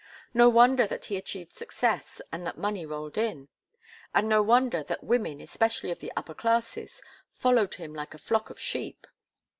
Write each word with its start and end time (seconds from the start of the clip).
No 0.33 0.49
wonder 0.49 0.87
that 0.87 1.05
he 1.05 1.15
achieved 1.15 1.53
success 1.53 2.23
and 2.31 2.43
that 2.43 2.57
money 2.57 2.87
rolled 2.87 3.19
in! 3.19 3.49
And 4.15 4.27
no 4.27 4.41
wonder 4.41 4.81
that 4.81 5.03
women, 5.03 5.39
especially 5.39 5.91
of 5.91 5.99
the 5.99 6.11
upper 6.17 6.33
classes, 6.33 7.03
followed 7.35 7.75
him 7.75 7.93
like 7.93 8.15
a 8.15 8.17
flock 8.17 8.49
of 8.49 8.59
sheep! 8.59 9.05